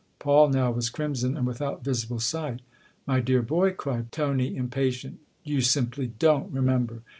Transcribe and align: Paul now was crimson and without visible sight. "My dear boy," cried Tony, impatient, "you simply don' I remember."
Paul 0.17 0.49
now 0.49 0.71
was 0.71 0.89
crimson 0.89 1.37
and 1.37 1.45
without 1.45 1.83
visible 1.83 2.19
sight. 2.19 2.61
"My 3.05 3.19
dear 3.19 3.43
boy," 3.43 3.73
cried 3.73 4.11
Tony, 4.11 4.55
impatient, 4.57 5.19
"you 5.43 5.61
simply 5.61 6.07
don' 6.07 6.49
I 6.51 6.55
remember." 6.55 7.03